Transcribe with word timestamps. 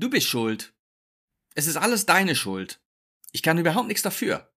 Du 0.00 0.08
bist 0.08 0.28
schuld. 0.28 0.72
Es 1.56 1.66
ist 1.66 1.76
alles 1.76 2.06
deine 2.06 2.36
Schuld. 2.36 2.80
Ich 3.32 3.42
kann 3.42 3.58
überhaupt 3.58 3.88
nichts 3.88 4.04
dafür. 4.04 4.48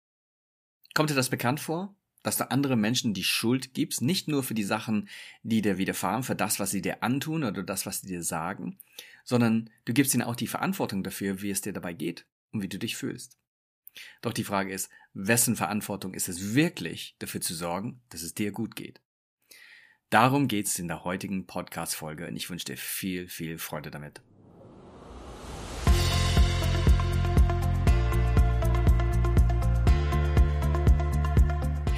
Kommt 0.93 1.09
dir 1.09 1.15
das 1.15 1.31
bekannt 1.31 1.61
vor? 1.61 1.97
Dass 2.23 2.37
du 2.37 2.51
anderen 2.51 2.79
Menschen 2.79 3.15
die 3.15 3.25
Schuld 3.25 3.73
gibst, 3.73 4.03
nicht 4.03 4.29
nur 4.29 4.43
für 4.43 4.53
die 4.53 4.65
Sachen, 4.65 5.09
die 5.43 5.63
dir 5.63 5.79
widerfahren, 5.79 6.25
für 6.25 6.37
das, 6.37 6.61
was 6.61 6.73
sie 6.73 6.83
dir 6.83 7.03
antun 7.03 7.43
oder 7.43 7.63
das, 7.63 7.87
was 7.87 8.03
sie 8.03 8.09
dir 8.09 8.23
sagen, 8.23 8.79
sondern 9.25 9.71
du 9.87 9.95
gibst 9.95 10.13
ihnen 10.13 10.25
auch 10.25 10.37
die 10.37 10.47
Verantwortung 10.47 11.03
dafür, 11.03 11.41
wie 11.41 11.49
es 11.49 11.63
dir 11.63 11.73
dabei 11.73 11.95
geht 11.95 12.27
und 12.51 12.61
wie 12.61 12.69
du 12.69 12.79
dich 12.79 12.99
fühlst. 12.99 13.39
Doch 14.21 14.35
die 14.35 14.45
Frage 14.45 14.75
ist, 14.75 14.91
wessen 15.15 15.57
Verantwortung 15.57 16.13
ist 16.13 16.29
es 16.29 16.55
wirklich, 16.55 17.17
dafür 17.19 17.41
zu 17.41 17.55
sorgen, 17.55 18.03
dass 18.11 18.21
es 18.21 18.35
dir 18.35 18.53
gut 18.53 18.77
geht? 18.77 19.01
Darum 20.11 20.49
geht 20.49 20.67
es 20.67 20.79
in 20.79 20.89
der 20.89 21.05
heutigen 21.05 21.47
Podcast-Folge 21.47 22.29
und 22.29 22.37
ich 22.37 22.51
wünsche 22.51 22.67
dir 22.67 22.77
viel, 22.77 23.27
viel 23.27 23.57
Freude 23.57 23.91
damit. 23.91 24.21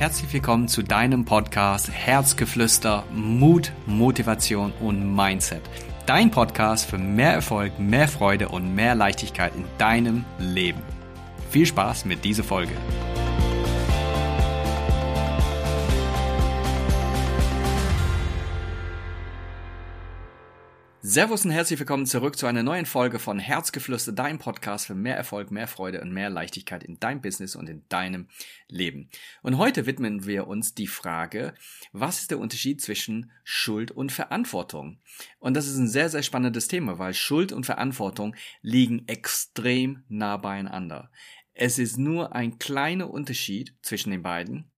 Herzlich 0.02 0.32
willkommen 0.32 0.66
zu 0.66 0.82
deinem 0.82 1.24
Podcast 1.24 1.88
Herzgeflüster, 1.88 3.04
Mut, 3.12 3.70
Motivation 3.86 4.72
und 4.80 5.14
Mindset. 5.14 5.62
Dein 6.06 6.32
Podcast 6.32 6.90
für 6.90 6.98
mehr 6.98 7.34
Erfolg, 7.34 7.78
mehr 7.78 8.08
Freude 8.08 8.48
und 8.48 8.74
mehr 8.74 8.96
Leichtigkeit 8.96 9.54
in 9.54 9.64
deinem 9.78 10.24
Leben. 10.40 10.82
Viel 11.50 11.66
Spaß 11.66 12.04
mit 12.04 12.24
dieser 12.24 12.42
Folge. 12.42 12.72
Servus 21.12 21.44
und 21.44 21.50
herzlich 21.50 21.78
willkommen 21.78 22.06
zurück 22.06 22.38
zu 22.38 22.46
einer 22.46 22.62
neuen 22.62 22.86
Folge 22.86 23.18
von 23.18 23.38
Herzgeflüster, 23.38 24.12
dein 24.12 24.38
Podcast 24.38 24.86
für 24.86 24.94
mehr 24.94 25.14
Erfolg, 25.14 25.50
mehr 25.50 25.68
Freude 25.68 26.00
und 26.00 26.10
mehr 26.10 26.30
Leichtigkeit 26.30 26.82
in 26.82 26.98
deinem 27.00 27.20
Business 27.20 27.54
und 27.54 27.68
in 27.68 27.86
deinem 27.90 28.28
Leben. 28.66 29.10
Und 29.42 29.58
heute 29.58 29.84
widmen 29.84 30.24
wir 30.24 30.46
uns 30.46 30.72
die 30.72 30.86
Frage, 30.86 31.52
was 31.92 32.20
ist 32.20 32.30
der 32.30 32.38
Unterschied 32.38 32.80
zwischen 32.80 33.30
Schuld 33.44 33.90
und 33.90 34.10
Verantwortung? 34.10 35.02
Und 35.38 35.52
das 35.52 35.66
ist 35.66 35.76
ein 35.76 35.86
sehr, 35.86 36.08
sehr 36.08 36.22
spannendes 36.22 36.66
Thema, 36.66 36.98
weil 36.98 37.12
Schuld 37.12 37.52
und 37.52 37.66
Verantwortung 37.66 38.34
liegen 38.62 39.06
extrem 39.06 40.04
nah 40.08 40.38
beieinander. 40.38 41.10
Es 41.52 41.78
ist 41.78 41.98
nur 41.98 42.34
ein 42.34 42.58
kleiner 42.58 43.10
Unterschied 43.10 43.76
zwischen 43.82 44.12
den 44.12 44.22
beiden, 44.22 44.72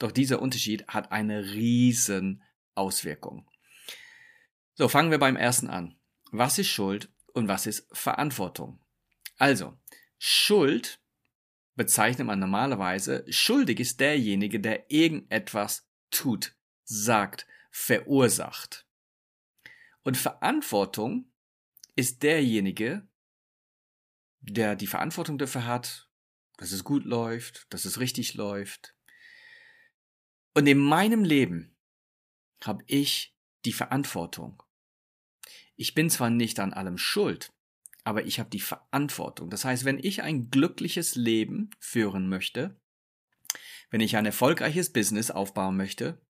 doch 0.00 0.10
dieser 0.10 0.42
Unterschied 0.42 0.88
hat 0.88 1.12
eine 1.12 1.52
riesen 1.52 2.42
Auswirkung. 2.74 3.47
So, 4.78 4.86
fangen 4.86 5.10
wir 5.10 5.18
beim 5.18 5.34
ersten 5.34 5.68
an. 5.70 5.98
Was 6.30 6.56
ist 6.56 6.68
Schuld 6.68 7.12
und 7.32 7.48
was 7.48 7.66
ist 7.66 7.88
Verantwortung? 7.90 8.78
Also, 9.36 9.76
Schuld 10.18 11.00
bezeichnet 11.74 12.28
man 12.28 12.38
normalerweise, 12.38 13.24
schuldig 13.28 13.80
ist 13.80 13.98
derjenige, 13.98 14.60
der 14.60 14.88
irgendetwas 14.88 15.88
tut, 16.12 16.54
sagt, 16.84 17.44
verursacht. 17.72 18.86
Und 20.04 20.16
Verantwortung 20.16 21.28
ist 21.96 22.22
derjenige, 22.22 23.04
der 24.38 24.76
die 24.76 24.86
Verantwortung 24.86 25.38
dafür 25.38 25.66
hat, 25.66 26.08
dass 26.56 26.70
es 26.70 26.84
gut 26.84 27.04
läuft, 27.04 27.66
dass 27.70 27.84
es 27.84 27.98
richtig 27.98 28.34
läuft. 28.34 28.94
Und 30.54 30.68
in 30.68 30.78
meinem 30.78 31.24
Leben 31.24 31.76
habe 32.62 32.84
ich 32.86 33.34
die 33.64 33.72
Verantwortung 33.72 34.62
ich 35.78 35.94
bin 35.94 36.10
zwar 36.10 36.28
nicht 36.28 36.58
an 36.60 36.72
allem 36.72 36.98
schuld, 36.98 37.52
aber 38.02 38.26
ich 38.26 38.40
habe 38.40 38.50
die 38.50 38.60
Verantwortung. 38.60 39.48
Das 39.48 39.64
heißt, 39.64 39.84
wenn 39.84 39.98
ich 39.98 40.22
ein 40.22 40.50
glückliches 40.50 41.14
Leben 41.14 41.70
führen 41.78 42.28
möchte, 42.28 42.76
wenn 43.90 44.00
ich 44.00 44.16
ein 44.16 44.26
erfolgreiches 44.26 44.92
Business 44.92 45.30
aufbauen 45.30 45.76
möchte, 45.76 46.20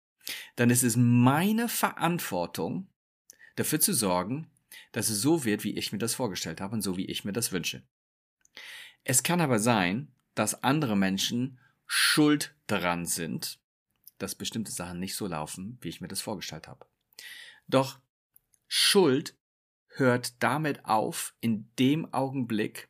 dann 0.57 0.69
ist 0.69 0.83
es 0.83 0.97
meine 0.97 1.69
Verantwortung, 1.69 2.89
dafür 3.57 3.81
zu 3.81 3.95
sorgen, 3.95 4.51
dass 4.93 5.09
es 5.09 5.23
so 5.23 5.45
wird, 5.45 5.65
wie 5.65 5.77
ich 5.77 5.93
mir 5.93 5.99
das 5.99 6.15
vorgestellt 6.15 6.61
habe 6.61 6.75
und 6.75 6.83
so, 6.83 6.99
wie 6.99 7.07
ich 7.07 7.25
mir 7.25 7.33
das 7.33 7.51
wünsche. 7.51 7.83
Es 9.03 9.23
kann 9.23 9.41
aber 9.41 9.59
sein, 9.59 10.13
dass 10.35 10.63
andere 10.63 10.95
Menschen 10.95 11.59
schuld 11.87 12.55
daran 12.67 13.07
sind, 13.07 13.59
dass 14.19 14.35
bestimmte 14.35 14.73
Sachen 14.73 15.01
nicht 15.01 15.17
so 15.17 15.27
laufen, 15.27 15.79
wie 15.81 15.89
ich 15.89 16.03
mir 16.03 16.09
das 16.09 16.21
vorgestellt 16.21 16.69
habe. 16.69 16.87
Doch 17.67 17.99
Schuld 18.69 19.38
hört 19.99 20.43
damit 20.43 20.85
auf, 20.85 21.35
in 21.41 21.71
dem 21.79 22.13
Augenblick, 22.13 22.89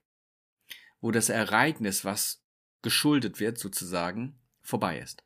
wo 1.00 1.10
das 1.10 1.28
Ereignis, 1.28 2.04
was 2.04 2.44
geschuldet 2.82 3.40
wird, 3.40 3.58
sozusagen, 3.58 4.38
vorbei 4.60 4.98
ist. 4.98 5.24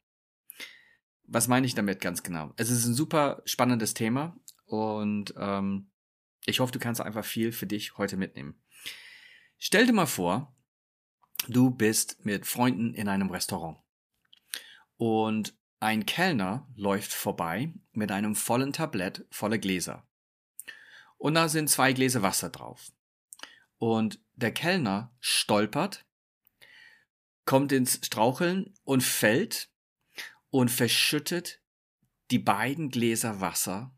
Was 1.24 1.48
meine 1.48 1.66
ich 1.66 1.74
damit 1.74 2.00
ganz 2.00 2.22
genau? 2.22 2.52
Es 2.56 2.70
ist 2.70 2.84
ein 2.84 2.94
super 2.94 3.42
spannendes 3.44 3.94
Thema 3.94 4.36
und 4.66 5.34
ähm, 5.36 5.90
ich 6.44 6.60
hoffe, 6.60 6.72
du 6.72 6.78
kannst 6.78 7.00
einfach 7.00 7.24
viel 7.24 7.52
für 7.52 7.66
dich 7.66 7.96
heute 7.98 8.16
mitnehmen. 8.16 8.60
Stell 9.58 9.86
dir 9.86 9.92
mal 9.92 10.06
vor, 10.06 10.54
du 11.48 11.70
bist 11.70 12.24
mit 12.24 12.46
Freunden 12.46 12.94
in 12.94 13.08
einem 13.08 13.30
Restaurant 13.30 13.78
und 14.96 15.56
ein 15.80 16.06
Kellner 16.06 16.68
läuft 16.76 17.12
vorbei 17.12 17.72
mit 17.92 18.12
einem 18.12 18.34
vollen 18.36 18.72
Tablett 18.72 19.26
voller 19.30 19.58
Gläser. 19.58 20.06
Und 21.22 21.34
da 21.34 21.48
sind 21.48 21.70
zwei 21.70 21.92
Gläser 21.92 22.22
Wasser 22.22 22.50
drauf. 22.50 22.90
Und 23.78 24.18
der 24.34 24.52
Kellner 24.52 25.14
stolpert, 25.20 26.04
kommt 27.44 27.70
ins 27.70 28.04
Straucheln 28.04 28.74
und 28.82 29.04
fällt 29.04 29.70
und 30.50 30.68
verschüttet 30.68 31.62
die 32.32 32.40
beiden 32.40 32.90
Gläser 32.90 33.40
Wasser 33.40 33.94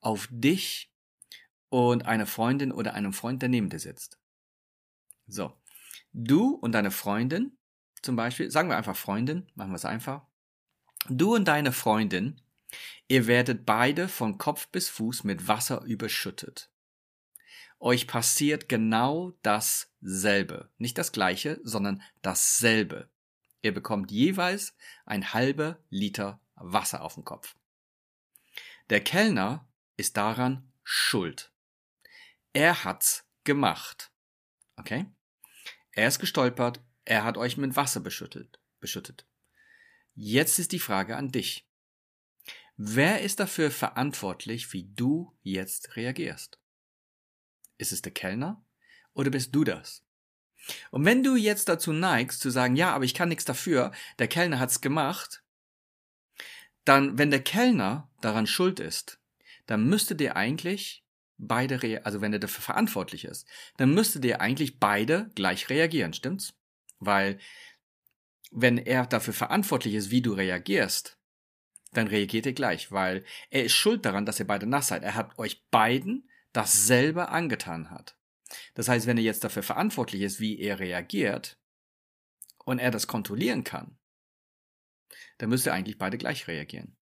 auf 0.00 0.26
dich 0.28 0.92
und 1.68 2.04
eine 2.04 2.26
Freundin 2.26 2.72
oder 2.72 2.94
einem 2.94 3.12
Freund, 3.12 3.42
der 3.42 3.48
neben 3.48 3.70
dir 3.70 3.78
sitzt. 3.78 4.18
So. 5.28 5.56
Du 6.12 6.48
und 6.48 6.72
deine 6.72 6.90
Freundin, 6.90 7.56
zum 8.02 8.16
Beispiel, 8.16 8.50
sagen 8.50 8.70
wir 8.70 8.76
einfach 8.76 8.96
Freundin, 8.96 9.48
machen 9.54 9.70
wir 9.70 9.76
es 9.76 9.84
einfach. 9.84 10.26
Du 11.08 11.36
und 11.36 11.46
deine 11.46 11.70
Freundin 11.70 12.40
Ihr 13.08 13.26
werdet 13.26 13.66
beide 13.66 14.08
von 14.08 14.38
Kopf 14.38 14.68
bis 14.68 14.88
Fuß 14.88 15.24
mit 15.24 15.48
Wasser 15.48 15.82
überschüttet. 15.82 16.70
Euch 17.78 18.06
passiert 18.06 18.68
genau 18.68 19.32
dasselbe. 19.42 20.70
Nicht 20.78 20.98
das 20.98 21.12
gleiche, 21.12 21.60
sondern 21.62 22.02
dasselbe. 22.22 23.10
Ihr 23.62 23.74
bekommt 23.74 24.10
jeweils 24.10 24.74
ein 25.04 25.34
halber 25.34 25.78
Liter 25.90 26.40
Wasser 26.54 27.02
auf 27.02 27.14
den 27.14 27.24
Kopf. 27.24 27.54
Der 28.90 29.02
Kellner 29.02 29.68
ist 29.96 30.16
daran 30.16 30.72
schuld. 30.84 31.52
Er 32.52 32.84
hat's 32.84 33.26
gemacht. 33.44 34.10
Okay? 34.76 35.06
Er 35.92 36.08
ist 36.08 36.18
gestolpert, 36.18 36.80
er 37.04 37.24
hat 37.24 37.36
euch 37.36 37.56
mit 37.56 37.76
Wasser 37.76 38.00
beschüttet, 38.00 38.60
beschüttet. 38.80 39.26
Jetzt 40.14 40.58
ist 40.58 40.72
die 40.72 40.78
Frage 40.78 41.16
an 41.16 41.30
dich. 41.30 41.65
Wer 42.76 43.22
ist 43.22 43.40
dafür 43.40 43.70
verantwortlich, 43.70 44.72
wie 44.74 44.84
du 44.84 45.34
jetzt 45.42 45.96
reagierst? 45.96 46.58
Ist 47.78 47.92
es 47.92 48.02
der 48.02 48.12
Kellner 48.12 48.62
oder 49.14 49.30
bist 49.30 49.54
du 49.54 49.64
das? 49.64 50.04
Und 50.90 51.04
wenn 51.06 51.22
du 51.22 51.36
jetzt 51.36 51.70
dazu 51.70 51.92
neigst 51.92 52.40
zu 52.40 52.50
sagen, 52.50 52.76
ja, 52.76 52.92
aber 52.92 53.04
ich 53.04 53.14
kann 53.14 53.30
nichts 53.30 53.46
dafür, 53.46 53.92
der 54.18 54.28
Kellner 54.28 54.58
hat's 54.58 54.82
gemacht, 54.82 55.42
dann, 56.84 57.16
wenn 57.16 57.30
der 57.30 57.42
Kellner 57.42 58.10
daran 58.20 58.46
schuld 58.46 58.78
ist, 58.78 59.20
dann 59.66 59.88
müsste 59.88 60.14
dir 60.14 60.36
eigentlich 60.36 61.04
beide, 61.38 62.04
also 62.04 62.20
wenn 62.20 62.32
er 62.32 62.38
dafür 62.38 62.62
verantwortlich 62.62 63.24
ist, 63.24 63.46
dann 63.78 63.94
müsste 63.94 64.20
dir 64.20 64.40
eigentlich 64.40 64.78
beide 64.78 65.30
gleich 65.34 65.70
reagieren, 65.70 66.12
stimmt's? 66.12 66.54
Weil, 66.98 67.38
wenn 68.50 68.78
er 68.78 69.06
dafür 69.06 69.34
verantwortlich 69.34 69.94
ist, 69.94 70.10
wie 70.10 70.22
du 70.22 70.32
reagierst, 70.32 71.15
dann 71.92 72.08
reagiert 72.08 72.46
ihr 72.46 72.52
gleich, 72.52 72.92
weil 72.92 73.24
er 73.50 73.64
ist 73.64 73.74
schuld 73.74 74.04
daran, 74.04 74.26
dass 74.26 74.40
ihr 74.40 74.46
beide 74.46 74.66
nass 74.66 74.88
seid. 74.88 75.02
Er 75.02 75.14
hat 75.14 75.38
euch 75.38 75.66
beiden 75.70 76.28
dasselbe 76.52 77.28
angetan 77.28 77.90
hat. 77.90 78.16
Das 78.74 78.88
heißt, 78.88 79.06
wenn 79.06 79.18
er 79.18 79.24
jetzt 79.24 79.44
dafür 79.44 79.62
verantwortlich 79.62 80.22
ist, 80.22 80.40
wie 80.40 80.58
er 80.58 80.78
reagiert 80.78 81.58
und 82.64 82.78
er 82.78 82.90
das 82.90 83.06
kontrollieren 83.06 83.64
kann, 83.64 83.98
dann 85.38 85.50
müsst 85.50 85.66
ihr 85.66 85.74
eigentlich 85.74 85.98
beide 85.98 86.18
gleich 86.18 86.48
reagieren. 86.48 86.96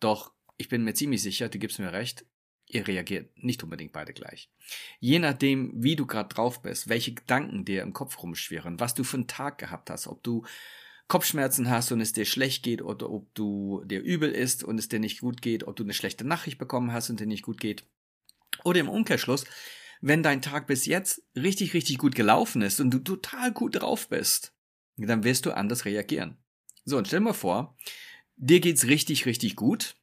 Doch 0.00 0.32
ich 0.56 0.68
bin 0.68 0.84
mir 0.84 0.94
ziemlich 0.94 1.22
sicher, 1.22 1.48
du 1.48 1.58
gibst 1.58 1.78
mir 1.78 1.92
recht, 1.92 2.26
ihr 2.66 2.86
reagiert 2.86 3.36
nicht 3.42 3.62
unbedingt 3.62 3.92
beide 3.92 4.12
gleich. 4.12 4.50
Je 5.00 5.18
nachdem, 5.18 5.72
wie 5.74 5.96
du 5.96 6.06
gerade 6.06 6.28
drauf 6.28 6.62
bist, 6.62 6.88
welche 6.88 7.14
Gedanken 7.14 7.64
dir 7.64 7.82
im 7.82 7.92
Kopf 7.92 8.22
rumschwirren, 8.22 8.80
was 8.80 8.94
du 8.94 9.04
für 9.04 9.16
einen 9.16 9.28
Tag 9.28 9.58
gehabt 9.58 9.90
hast, 9.90 10.06
ob 10.06 10.22
du 10.22 10.44
Kopfschmerzen 11.08 11.70
hast 11.70 11.90
und 11.90 12.00
es 12.00 12.12
dir 12.12 12.26
schlecht 12.26 12.62
geht 12.62 12.82
oder 12.82 13.10
ob 13.10 13.34
du 13.34 13.82
dir 13.86 14.00
übel 14.00 14.30
ist 14.30 14.62
und 14.62 14.78
es 14.78 14.88
dir 14.88 15.00
nicht 15.00 15.20
gut 15.20 15.40
geht, 15.42 15.64
ob 15.64 15.74
du 15.74 15.82
eine 15.82 15.94
schlechte 15.94 16.24
Nachricht 16.24 16.58
bekommen 16.58 16.92
hast 16.92 17.08
und 17.10 17.18
dir 17.18 17.26
nicht 17.26 17.42
gut 17.42 17.58
geht. 17.58 17.84
Oder 18.62 18.80
im 18.80 18.90
Umkehrschluss, 18.90 19.44
wenn 20.00 20.22
dein 20.22 20.42
Tag 20.42 20.66
bis 20.66 20.86
jetzt 20.86 21.22
richtig, 21.34 21.74
richtig 21.74 21.98
gut 21.98 22.14
gelaufen 22.14 22.62
ist 22.62 22.80
und 22.80 22.90
du 22.90 22.98
total 22.98 23.52
gut 23.52 23.80
drauf 23.80 24.08
bist, 24.08 24.52
dann 24.96 25.24
wirst 25.24 25.46
du 25.46 25.52
anders 25.52 25.86
reagieren. 25.86 26.36
So, 26.84 26.98
und 26.98 27.06
stell 27.06 27.20
dir 27.20 27.26
mal 27.26 27.32
vor, 27.32 27.76
dir 28.36 28.60
geht's 28.60 28.86
richtig, 28.86 29.26
richtig 29.26 29.56
gut, 29.56 29.96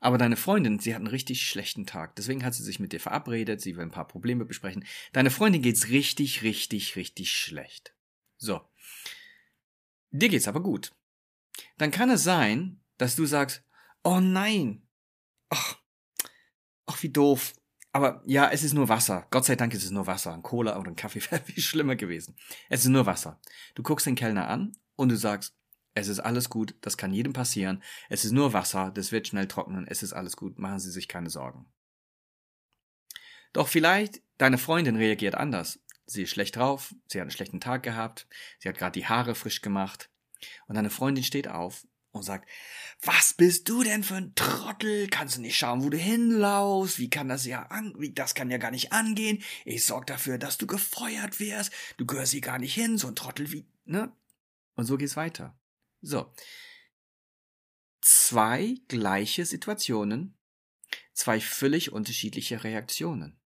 aber 0.00 0.18
deine 0.18 0.36
Freundin, 0.36 0.78
sie 0.78 0.94
hat 0.94 1.00
einen 1.00 1.06
richtig 1.06 1.46
schlechten 1.46 1.86
Tag. 1.86 2.16
Deswegen 2.16 2.44
hat 2.44 2.54
sie 2.54 2.62
sich 2.62 2.80
mit 2.80 2.92
dir 2.92 3.00
verabredet, 3.00 3.60
sie 3.60 3.76
will 3.76 3.84
ein 3.84 3.90
paar 3.90 4.08
Probleme 4.08 4.44
besprechen. 4.44 4.84
Deine 5.12 5.30
Freundin 5.30 5.62
geht's 5.62 5.88
richtig, 5.88 6.42
richtig, 6.42 6.96
richtig 6.96 7.30
schlecht. 7.32 7.94
So. 8.36 8.60
Dir 10.10 10.28
geht's 10.28 10.48
aber 10.48 10.62
gut. 10.62 10.92
Dann 11.78 11.90
kann 11.90 12.10
es 12.10 12.24
sein, 12.24 12.80
dass 12.98 13.16
du 13.16 13.26
sagst, 13.26 13.62
oh 14.02 14.20
nein, 14.20 14.86
ach, 15.48 15.78
ach 16.86 17.02
wie 17.02 17.10
doof. 17.10 17.54
Aber 17.92 18.22
ja, 18.26 18.50
es 18.50 18.62
ist 18.62 18.74
nur 18.74 18.88
Wasser. 18.88 19.26
Gott 19.30 19.46
sei 19.46 19.56
Dank 19.56 19.72
ist 19.72 19.84
es 19.84 19.90
nur 19.90 20.06
Wasser. 20.06 20.34
Ein 20.34 20.42
Cola 20.42 20.78
oder 20.78 20.90
ein 20.90 20.96
Kaffee 20.96 21.22
wäre 21.30 21.42
viel 21.42 21.62
schlimmer 21.62 21.96
gewesen. 21.96 22.36
Es 22.68 22.80
ist 22.80 22.90
nur 22.90 23.06
Wasser. 23.06 23.40
Du 23.74 23.82
guckst 23.82 24.06
den 24.06 24.16
Kellner 24.16 24.48
an 24.48 24.76
und 24.96 25.08
du 25.08 25.16
sagst, 25.16 25.56
es 25.94 26.08
ist 26.08 26.20
alles 26.20 26.50
gut, 26.50 26.74
das 26.82 26.98
kann 26.98 27.14
jedem 27.14 27.32
passieren. 27.32 27.82
Es 28.10 28.26
ist 28.26 28.32
nur 28.32 28.52
Wasser, 28.52 28.90
das 28.90 29.12
wird 29.12 29.28
schnell 29.28 29.48
trocknen, 29.48 29.86
es 29.88 30.02
ist 30.02 30.12
alles 30.12 30.36
gut, 30.36 30.58
machen 30.58 30.78
Sie 30.78 30.90
sich 30.90 31.08
keine 31.08 31.30
Sorgen. 31.30 31.64
Doch 33.54 33.66
vielleicht 33.66 34.20
deine 34.36 34.58
Freundin 34.58 34.96
reagiert 34.96 35.34
anders. 35.34 35.80
Sie 36.06 36.22
ist 36.22 36.30
schlecht 36.30 36.56
drauf, 36.56 36.94
sie 37.08 37.18
hat 37.18 37.22
einen 37.22 37.30
schlechten 37.32 37.60
Tag 37.60 37.82
gehabt, 37.82 38.26
sie 38.60 38.68
hat 38.68 38.78
gerade 38.78 38.98
die 38.98 39.06
Haare 39.06 39.34
frisch 39.34 39.60
gemacht 39.60 40.08
und 40.68 40.76
deine 40.76 40.90
Freundin 40.90 41.24
steht 41.24 41.48
auf 41.48 41.86
und 42.16 42.22
sagt, 42.22 42.48
was 43.02 43.34
bist 43.34 43.68
du 43.68 43.82
denn 43.82 44.02
für 44.02 44.14
ein 44.14 44.34
Trottel? 44.34 45.08
Kannst 45.08 45.36
du 45.36 45.40
nicht 45.40 45.56
schauen, 45.56 45.82
wo 45.82 45.90
du 45.90 45.96
hinlaufst? 45.96 46.98
Wie 46.98 47.10
kann 47.10 47.28
das 47.28 47.44
ja 47.44 47.64
an, 47.64 47.94
wie, 47.98 48.12
das 48.12 48.34
kann 48.34 48.50
ja 48.50 48.58
gar 48.58 48.70
nicht 48.70 48.92
angehen. 48.92 49.42
Ich 49.64 49.84
sorg 49.84 50.06
dafür, 50.06 50.38
dass 50.38 50.58
du 50.58 50.66
gefeuert 50.66 51.38
wirst. 51.40 51.72
Du 51.98 52.06
gehörst 52.06 52.32
hier 52.32 52.40
gar 52.40 52.58
nicht 52.58 52.74
hin, 52.74 52.98
so 52.98 53.08
ein 53.08 53.16
Trottel 53.16 53.52
wie, 53.52 53.66
ne? 53.84 54.12
Und 54.74 54.86
so 54.86 54.96
geht's 54.96 55.16
weiter. 55.16 55.58
So. 56.02 56.32
Zwei 58.00 58.76
gleiche 58.88 59.44
Situationen, 59.44 60.36
zwei 61.12 61.40
völlig 61.40 61.92
unterschiedliche 61.92 62.62
Reaktionen. 62.62 63.38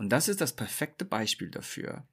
Und 0.00 0.08
das 0.08 0.28
ist 0.28 0.40
das 0.40 0.56
perfekte 0.56 1.04
Beispiel 1.04 1.50
dafür, 1.50 2.08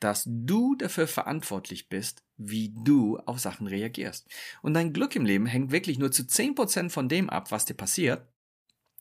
dass 0.00 0.22
du 0.26 0.76
dafür 0.76 1.06
verantwortlich 1.06 1.90
bist, 1.90 2.24
wie 2.38 2.72
du 2.74 3.18
auf 3.18 3.38
Sachen 3.38 3.66
reagierst. 3.66 4.26
Und 4.62 4.72
dein 4.72 4.94
Glück 4.94 5.14
im 5.14 5.26
Leben 5.26 5.44
hängt 5.44 5.72
wirklich 5.72 5.98
nur 5.98 6.10
zu 6.10 6.22
10% 6.22 6.88
von 6.88 7.10
dem 7.10 7.28
ab, 7.28 7.50
was 7.50 7.66
dir 7.66 7.74
passiert. 7.74 8.26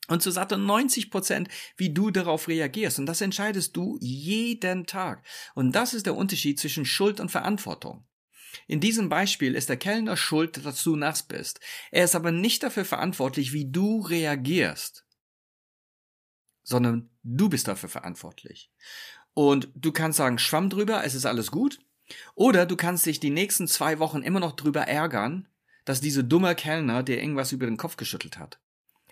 Und 0.10 0.22
zu 0.22 0.30
satte 0.30 0.56
90%, 0.56 1.48
wie 1.78 1.94
du 1.94 2.12
darauf 2.12 2.50
reagierst. 2.50 3.00
Und 3.00 3.06
das 3.06 3.22
entscheidest 3.22 3.78
du 3.78 3.98
jeden 4.02 4.86
Tag. 4.88 5.26
Und 5.56 5.72
das 5.72 5.94
ist 5.94 6.06
der 6.06 6.18
Unterschied 6.18 6.60
zwischen 6.60 6.84
Schuld 6.84 7.22
und 7.22 7.32
Verantwortung. 7.32 8.06
In 8.68 8.82
diesem 8.82 9.08
Beispiel 9.08 9.56
ist 9.56 9.70
der 9.70 9.78
Kellner 9.78 10.18
schuld, 10.18 10.66
dass 10.66 10.84
du 10.84 10.98
nass 10.98 11.24
bist. 11.24 11.62
Er 11.92 12.04
ist 12.04 12.16
aber 12.16 12.34
nicht 12.34 12.62
dafür 12.62 12.84
verantwortlich, 12.84 13.54
wie 13.54 13.72
du 13.72 14.02
reagierst, 14.02 15.06
sondern 16.64 17.10
du 17.24 17.50
bist 17.50 17.68
dafür 17.68 17.90
verantwortlich. 17.90 18.72
Und 19.34 19.70
du 19.76 19.92
kannst 19.92 20.18
sagen, 20.18 20.40
schwamm 20.40 20.70
drüber, 20.70 21.04
es 21.04 21.16
ist 21.16 21.26
alles 21.26 21.52
gut. 21.52 21.80
Oder 22.36 22.66
du 22.66 22.76
kannst 22.76 23.06
dich 23.06 23.20
die 23.20 23.30
nächsten 23.30 23.68
zwei 23.68 24.00
Wochen 24.00 24.22
immer 24.22 24.40
noch 24.40 24.54
drüber 24.54 24.82
ärgern, 24.82 25.48
dass 25.86 26.02
dieser 26.02 26.24
dumme 26.24 26.56
Kellner 26.56 27.04
dir 27.04 27.20
irgendwas 27.22 27.52
über 27.52 27.66
den 27.66 27.78
Kopf 27.78 27.98
geschüttelt 27.98 28.38
hat. 28.38 28.60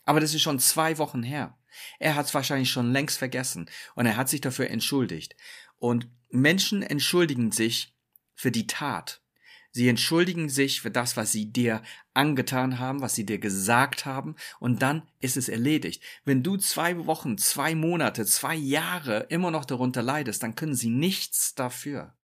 Aber 0.05 0.19
das 0.19 0.33
ist 0.33 0.41
schon 0.41 0.59
zwei 0.59 0.97
Wochen 0.97 1.23
her. 1.23 1.57
Er 1.99 2.15
hat 2.15 2.25
es 2.25 2.33
wahrscheinlich 2.33 2.71
schon 2.71 2.91
längst 2.91 3.17
vergessen 3.17 3.69
und 3.95 4.05
er 4.05 4.17
hat 4.17 4.29
sich 4.29 4.41
dafür 4.41 4.69
entschuldigt. 4.69 5.35
Und 5.77 6.09
Menschen 6.29 6.81
entschuldigen 6.81 7.51
sich 7.51 7.95
für 8.35 8.51
die 8.51 8.67
Tat. 8.67 9.21
Sie 9.71 9.87
entschuldigen 9.87 10.49
sich 10.49 10.81
für 10.81 10.89
das, 10.89 11.15
was 11.15 11.31
sie 11.31 11.51
dir 11.51 11.83
angetan 12.13 12.79
haben, 12.79 13.01
was 13.01 13.13
sie 13.13 13.25
dir 13.25 13.37
gesagt 13.37 14.05
haben, 14.05 14.35
und 14.59 14.81
dann 14.81 15.07
ist 15.19 15.37
es 15.37 15.47
erledigt. 15.47 16.01
Wenn 16.25 16.41
du 16.41 16.57
zwei 16.57 17.05
Wochen, 17.05 17.37
zwei 17.37 17.75
Monate, 17.75 18.25
zwei 18.25 18.55
Jahre 18.55 19.27
immer 19.29 19.51
noch 19.51 19.65
darunter 19.65 20.01
leidest, 20.01 20.41
dann 20.41 20.55
können 20.55 20.73
sie 20.73 20.89
nichts 20.89 21.53
dafür. 21.53 22.15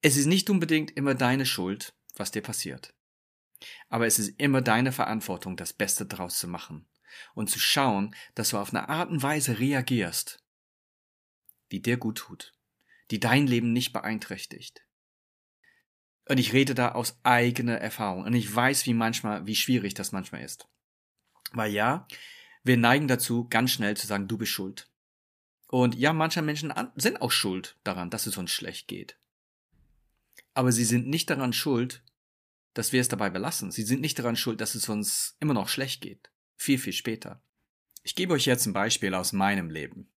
Es 0.00 0.16
ist 0.16 0.26
nicht 0.26 0.48
unbedingt 0.48 0.90
immer 0.92 1.14
deine 1.14 1.46
Schuld, 1.46 1.94
was 2.16 2.30
dir 2.30 2.42
passiert. 2.42 2.94
Aber 3.88 4.06
es 4.06 4.18
ist 4.18 4.40
immer 4.40 4.62
deine 4.62 4.92
Verantwortung, 4.92 5.56
das 5.56 5.72
Beste 5.72 6.06
draus 6.06 6.38
zu 6.38 6.48
machen 6.48 6.86
und 7.34 7.50
zu 7.50 7.60
schauen, 7.60 8.14
dass 8.34 8.50
du 8.50 8.58
auf 8.58 8.70
eine 8.70 8.88
Art 8.88 9.10
und 9.10 9.22
Weise 9.22 9.58
reagierst, 9.58 10.42
die 11.70 11.82
dir 11.82 11.98
gut 11.98 12.18
tut, 12.18 12.54
die 13.10 13.20
dein 13.20 13.46
Leben 13.46 13.72
nicht 13.72 13.92
beeinträchtigt. 13.92 14.82
Und 16.28 16.38
ich 16.38 16.52
rede 16.52 16.74
da 16.74 16.92
aus 16.92 17.18
eigener 17.24 17.78
Erfahrung. 17.78 18.24
Und 18.24 18.34
ich 18.34 18.54
weiß, 18.54 18.86
wie 18.86 18.94
manchmal, 18.94 19.46
wie 19.46 19.56
schwierig 19.56 19.94
das 19.94 20.12
manchmal 20.12 20.42
ist. 20.42 20.68
Weil 21.52 21.72
ja, 21.72 22.06
wir 22.62 22.76
neigen 22.76 23.08
dazu, 23.08 23.48
ganz 23.48 23.72
schnell 23.72 23.96
zu 23.96 24.06
sagen, 24.06 24.28
du 24.28 24.38
bist 24.38 24.52
schuld. 24.52 24.88
Und 25.66 25.94
ja, 25.94 26.12
manche 26.12 26.42
Menschen 26.42 26.72
sind 26.96 27.20
auch 27.22 27.32
schuld 27.32 27.76
daran, 27.82 28.10
dass 28.10 28.26
es 28.26 28.36
uns 28.36 28.50
schlecht 28.50 28.88
geht. 28.88 29.18
Aber 30.54 30.70
sie 30.70 30.84
sind 30.84 31.08
nicht 31.08 31.30
daran 31.30 31.52
schuld, 31.52 32.04
dass 32.74 32.92
wir 32.92 33.00
es 33.00 33.08
dabei 33.08 33.30
belassen. 33.30 33.70
Sie 33.70 33.82
sind 33.82 34.00
nicht 34.00 34.18
daran 34.18 34.36
schuld, 34.36 34.60
dass 34.60 34.74
es 34.74 34.88
uns 34.88 35.36
immer 35.40 35.54
noch 35.54 35.68
schlecht 35.68 36.02
geht. 36.02 36.30
Viel, 36.56 36.78
viel 36.78 36.92
später. 36.92 37.42
Ich 38.02 38.14
gebe 38.14 38.34
euch 38.34 38.46
jetzt 38.46 38.66
ein 38.66 38.72
Beispiel 38.72 39.14
aus 39.14 39.32
meinem 39.32 39.70
Leben. 39.70 40.10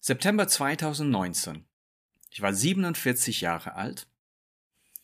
September 0.00 0.48
2019. 0.48 1.64
Ich 2.30 2.40
war 2.42 2.52
47 2.52 3.40
Jahre 3.40 3.74
alt 3.74 4.08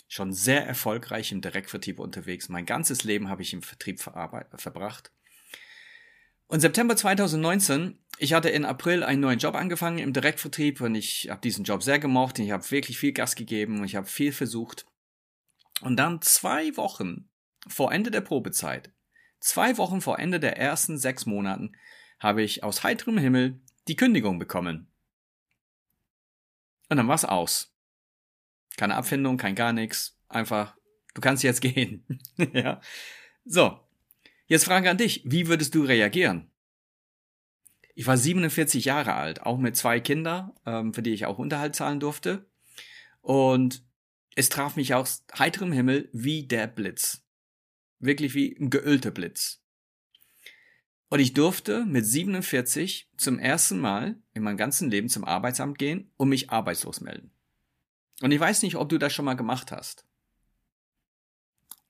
schon 0.09 0.33
sehr 0.33 0.67
erfolgreich 0.67 1.31
im 1.33 1.43
Direktvertrieb 1.43 2.01
unterwegs. 2.01 2.49
Mein 2.49 2.67
ganzes 2.67 3.05
Leben 3.05 3.29
habe 3.29 3.43
ich 3.43 3.53
im 3.53 3.63
Vertrieb 3.63 4.01
verbracht. 4.01 5.13
Und 6.47 6.61
September 6.61 6.97
2019, 6.97 7.99
ich 8.17 8.33
hatte 8.33 8.49
in 8.49 8.65
April 8.65 9.05
einen 9.05 9.21
neuen 9.21 9.39
Job 9.39 9.55
angefangen 9.55 9.99
im 9.99 10.15
Direktvertrieb 10.15 10.81
und 10.81 10.95
ich 10.95 11.29
habe 11.29 11.43
diesen 11.43 11.65
Job 11.65 11.83
sehr 11.83 11.99
gemocht 11.99 12.39
und 12.39 12.47
ich 12.47 12.53
habe 12.53 12.69
wirklich 12.71 12.99
viel 12.99 13.13
Gas 13.13 13.37
gegeben 13.37 13.79
und 13.79 13.85
ich 13.85 13.97
habe 13.97 14.07
viel 14.07 14.33
versucht. 14.33 14.87
Und 15.83 15.97
dann 15.97 16.23
zwei 16.23 16.75
Wochen 16.79 17.29
vor 17.69 17.93
Ende 17.93 18.11
der 18.11 18.23
Probezeit, 18.23 18.91
zwei 19.41 19.77
Wochen 19.77 20.01
vor 20.01 20.19
Ende 20.19 20.41
der 20.41 20.57
ersten 20.57 20.97
sechs 20.97 21.27
Monaten, 21.27 21.77
habe 22.19 22.43
ich 22.43 22.65
aus 22.65 22.83
heiterem 22.83 23.19
Himmel 23.19 23.61
die 23.87 23.97
Kündigung 23.97 24.39
bekommen. 24.39 24.91
Und 26.89 26.97
dann 26.97 27.09
war 27.09 27.15
es 27.15 27.27
aus. 27.27 27.78
Keine 28.79 28.95
Abfindung, 28.95 29.37
kein 29.39 29.57
gar 29.57 29.73
nichts. 29.73 30.17
Einfach, 30.29 30.77
du 31.13 31.21
kannst 31.21 31.43
jetzt 31.43 31.61
gehen. 31.61 32.07
ja. 32.53 32.81
So. 33.45 33.81
Jetzt 34.47 34.65
Frage 34.65 34.89
an 34.89 34.97
dich. 34.97 35.23
Wie 35.25 35.49
würdest 35.49 35.75
du 35.75 35.83
reagieren? 35.83 36.49
Ich 37.97 38.07
war 38.07 38.17
47 38.17 38.85
Jahre 38.85 39.15
alt, 39.15 39.43
auch 39.43 39.59
mit 39.59 39.77
zwei 39.77 39.99
Kindern, 39.99 40.53
ähm, 40.65 40.95
für 40.95 41.03
die 41.03 41.13
ich 41.13 41.27
auch 41.27 41.39
Unterhalt 41.39 41.75
zahlen 41.75 41.99
durfte. 41.99 42.47
Und 43.21 43.83
es 44.37 44.49
traf 44.49 44.77
mich 44.77 44.95
aus 44.95 45.25
heiterem 45.37 45.73
Himmel 45.73 46.09
wie 46.13 46.47
der 46.47 46.69
Blitz. 46.69 47.27
Wirklich 47.99 48.35
wie 48.35 48.57
ein 48.57 48.71
geölter 48.71 49.11
Blitz. 49.11 49.61
Und 51.09 51.19
ich 51.19 51.35
durfte 51.35 51.85
mit 51.85 52.07
47 52.07 53.11
zum 53.17 53.41
ersten 53.41 53.81
Mal 53.81 54.23
in 54.35 54.45
meinem 54.45 54.57
ganzen 54.57 54.89
Leben 54.89 55.09
zum 55.09 55.25
Arbeitsamt 55.25 55.79
gehen 55.79 56.13
und 56.17 56.29
mich 56.29 56.51
arbeitslos 56.51 57.01
melden. 57.01 57.33
Und 58.23 58.33
ich 58.33 58.41
weiß 58.41 58.63
nicht, 58.63 58.77
ob 58.77 58.89
du 58.89 58.99
das 58.99 59.13
schon 59.13 59.25
mal 59.25 59.35
gemacht 59.35 59.73
hast. 59.73 60.05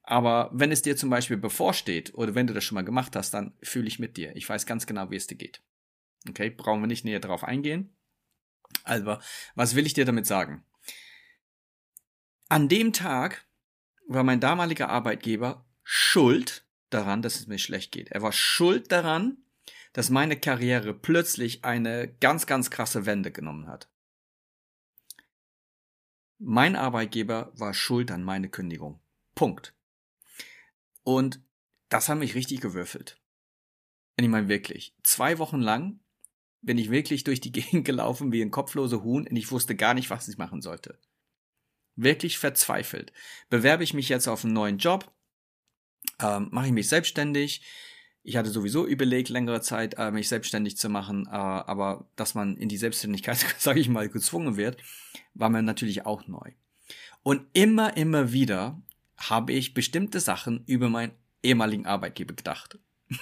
Aber 0.02 0.50
wenn 0.52 0.72
es 0.72 0.82
dir 0.82 0.96
zum 0.96 1.10
Beispiel 1.10 1.36
bevorsteht 1.36 2.14
oder 2.14 2.34
wenn 2.34 2.46
du 2.46 2.54
das 2.54 2.64
schon 2.64 2.76
mal 2.76 2.84
gemacht 2.84 3.14
hast, 3.14 3.34
dann 3.34 3.52
fühle 3.62 3.88
ich 3.88 3.98
mit 3.98 4.16
dir. 4.16 4.34
Ich 4.36 4.48
weiß 4.48 4.64
ganz 4.64 4.86
genau, 4.86 5.10
wie 5.10 5.16
es 5.16 5.26
dir 5.26 5.36
geht. 5.36 5.62
Okay, 6.28 6.50
brauchen 6.50 6.80
wir 6.80 6.86
nicht 6.86 7.04
näher 7.04 7.20
darauf 7.20 7.44
eingehen. 7.44 7.94
Also, 8.84 9.18
was 9.54 9.74
will 9.74 9.86
ich 9.86 9.94
dir 9.94 10.04
damit 10.06 10.26
sagen? 10.26 10.64
An 12.48 12.68
dem 12.68 12.94
Tag 12.94 13.46
war 14.06 14.24
mein 14.24 14.40
damaliger 14.40 14.88
Arbeitgeber 14.88 15.66
schuld 15.82 16.64
daran, 16.88 17.20
dass 17.20 17.36
es 17.36 17.46
mir 17.46 17.58
schlecht 17.58 17.92
geht. 17.92 18.10
Er 18.10 18.22
war 18.22 18.32
schuld 18.32 18.90
daran, 18.90 19.36
dass 19.92 20.08
meine 20.08 20.38
Karriere 20.38 20.94
plötzlich 20.94 21.64
eine 21.64 22.08
ganz, 22.20 22.46
ganz 22.46 22.70
krasse 22.70 23.04
Wende 23.04 23.30
genommen 23.30 23.68
hat. 23.68 23.90
Mein 26.38 26.76
Arbeitgeber 26.76 27.52
war 27.56 27.74
schuld 27.74 28.10
an 28.10 28.22
meine 28.22 28.48
Kündigung. 28.48 29.00
Punkt. 29.34 29.74
Und 31.02 31.40
das 31.88 32.08
hat 32.08 32.18
mich 32.18 32.34
richtig 32.34 32.60
gewürfelt. 32.60 33.20
Ich 34.16 34.28
meine 34.28 34.48
wirklich, 34.48 34.94
zwei 35.02 35.38
Wochen 35.38 35.60
lang 35.60 36.00
bin 36.60 36.78
ich 36.78 36.90
wirklich 36.90 37.24
durch 37.24 37.40
die 37.40 37.52
Gegend 37.58 37.84
gelaufen 37.84 38.32
wie 38.32 38.42
ein 38.42 38.50
kopfloser 38.50 39.02
Huhn 39.02 39.26
und 39.26 39.36
ich 39.36 39.50
wusste 39.50 39.74
gar 39.74 39.94
nicht, 39.94 40.10
was 40.10 40.28
ich 40.28 40.38
machen 40.38 40.60
sollte. 40.60 40.98
Wirklich 41.96 42.38
verzweifelt. 42.38 43.12
Bewerbe 43.48 43.82
ich 43.82 43.94
mich 43.94 44.08
jetzt 44.08 44.28
auf 44.28 44.44
einen 44.44 44.54
neuen 44.54 44.78
Job? 44.78 45.12
Ähm, 46.20 46.48
mache 46.52 46.66
ich 46.66 46.72
mich 46.72 46.88
selbstständig? 46.88 47.62
Ich 48.28 48.36
hatte 48.36 48.50
sowieso 48.50 48.86
überlegt, 48.86 49.30
längere 49.30 49.62
Zeit 49.62 49.94
äh, 49.96 50.10
mich 50.10 50.28
selbstständig 50.28 50.76
zu 50.76 50.90
machen, 50.90 51.24
äh, 51.24 51.30
aber 51.30 52.10
dass 52.14 52.34
man 52.34 52.58
in 52.58 52.68
die 52.68 52.76
Selbstständigkeit, 52.76 53.38
sage 53.58 53.80
ich 53.80 53.88
mal, 53.88 54.10
gezwungen 54.10 54.58
wird, 54.58 54.76
war 55.32 55.48
mir 55.48 55.62
natürlich 55.62 56.04
auch 56.04 56.26
neu. 56.26 56.52
Und 57.22 57.46
immer, 57.54 57.96
immer 57.96 58.30
wieder 58.30 58.82
habe 59.16 59.54
ich 59.54 59.72
bestimmte 59.72 60.20
Sachen 60.20 60.62
über 60.66 60.90
meinen 60.90 61.12
ehemaligen 61.42 61.86
Arbeitgeber 61.86 62.34
gedacht. 62.34 62.78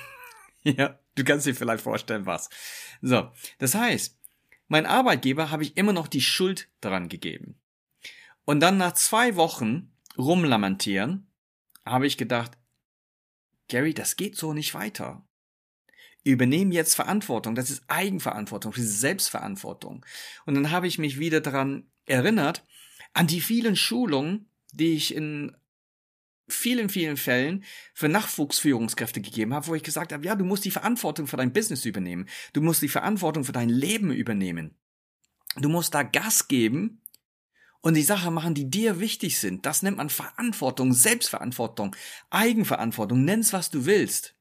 ja, 0.65 0.99
du 1.15 1.23
kannst 1.23 1.47
dir 1.47 1.55
vielleicht 1.55 1.85
vorstellen, 1.85 2.27
was. 2.27 2.51
So, 3.01 3.31
das 3.59 3.77
heißt, 3.77 4.19
mein 4.67 4.87
Arbeitgeber 4.87 5.53
habe 5.53 5.63
ich 5.63 5.77
immer 5.77 5.93
noch 5.93 6.09
die 6.09 6.21
Schuld 6.21 6.69
daran 6.81 7.09
gegeben. 7.09 7.61
Und 8.45 8.59
dann 8.59 8.77
nach 8.77 8.95
zwei 8.95 9.37
Wochen 9.37 9.93
rumlamentieren, 10.19 11.29
habe 11.85 12.09
ich 12.09 12.19
gedacht, 12.19 12.59
Gary, 13.69 13.95
das 13.95 14.17
geht 14.17 14.37
so 14.37 14.53
nicht 14.53 14.75
weiter. 14.75 15.27
Übernehmen 16.25 16.73
jetzt 16.73 16.95
Verantwortung, 16.95 17.55
das 17.55 17.71
ist 17.71 17.85
Eigenverantwortung, 17.89 18.73
das 18.73 18.85
ist 18.85 19.01
Selbstverantwortung. 19.01 20.05
Und 20.45 20.55
dann 20.55 20.71
habe 20.71 20.89
ich 20.89 20.99
mich 20.99 21.19
wieder 21.19 21.41
daran 21.41 21.91
erinnert, 22.05 22.65
an 23.13 23.27
die 23.27 23.41
vielen 23.41 23.77
Schulungen, 23.77 24.51
die 24.73 24.95
ich 24.95 25.15
in 25.15 25.57
vielen, 26.49 26.89
vielen 26.89 27.17
Fällen 27.17 27.65
für 27.95 28.09
Nachwuchsführungskräfte 28.09 29.21
gegeben 29.21 29.55
habe, 29.55 29.67
wo 29.67 29.75
ich 29.75 29.83
gesagt 29.83 30.13
habe, 30.13 30.25
ja, 30.25 30.35
du 30.35 30.45
musst 30.45 30.65
die 30.65 30.71
Verantwortung 30.71 31.27
für 31.27 31.37
dein 31.37 31.53
Business 31.53 31.85
übernehmen. 31.85 32.29
Du 32.53 32.61
musst 32.61 32.83
die 32.83 32.89
Verantwortung 32.89 33.45
für 33.45 33.53
dein 33.53 33.69
Leben 33.69 34.13
übernehmen. 34.13 34.77
Du 35.57 35.69
musst 35.69 35.95
da 35.95 36.03
Gas 36.03 36.49
geben 36.49 37.03
und 37.87 37.95
die 37.95 38.03
Sachen 38.03 38.35
machen, 38.35 38.53
die 38.53 38.69
dir 38.69 38.99
wichtig 38.99 39.39
sind. 39.39 39.65
Das 39.65 39.83
nennt 39.83 39.97
man 39.97 40.11
Verantwortung, 40.11 40.93
Selbstverantwortung, 40.93 41.95
Eigenverantwortung, 42.31 43.25
nenn's 43.25 43.53
was 43.53 43.71
du 43.71 43.87
willst. 43.87 44.35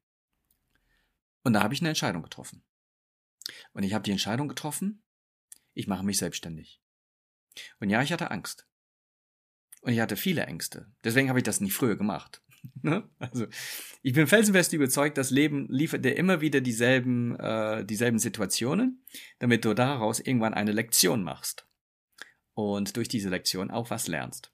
Und 1.43 1.53
da 1.53 1.61
habe 1.61 1.75
ich 1.75 1.79
eine 1.79 1.89
Entscheidung 1.89 2.23
getroffen. 2.23 2.63
Und 3.73 3.83
ich 3.83 3.93
habe 3.93 4.01
die 4.01 4.09
Entscheidung 4.09 4.47
getroffen, 4.47 5.03
ich 5.75 5.85
mache 5.85 6.03
mich 6.03 6.17
selbstständig. 6.17 6.81
Und 7.79 7.91
ja, 7.91 8.01
ich 8.01 8.11
hatte 8.11 8.31
Angst. 8.31 8.65
Und 9.81 9.93
ich 9.93 9.99
hatte 9.99 10.17
viele 10.17 10.47
Ängste. 10.47 10.91
Deswegen 11.03 11.29
habe 11.29 11.37
ich 11.37 11.43
das 11.43 11.61
nicht 11.61 11.75
früher 11.75 11.97
gemacht. 11.97 12.41
Ne? 12.81 13.07
also 13.19 13.45
ich 14.01 14.13
bin 14.13 14.25
felsenfest 14.25 14.73
überzeugt, 14.73 15.19
das 15.19 15.29
Leben 15.29 15.67
liefert 15.69 16.03
dir 16.03 16.17
immer 16.17 16.41
wieder 16.41 16.61
dieselben, 16.61 17.39
äh, 17.39 17.85
dieselben 17.85 18.17
Situationen, 18.17 19.05
damit 19.37 19.65
du 19.65 19.75
daraus 19.75 20.19
irgendwann 20.19 20.55
eine 20.55 20.71
Lektion 20.71 21.21
machst. 21.21 21.67
Und 22.55 22.97
durch 22.97 23.07
diese 23.07 23.29
Lektion 23.29 23.69
auch 23.69 23.89
was 23.91 24.07
lernst. 24.07 24.51